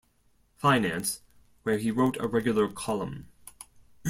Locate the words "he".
1.77-1.91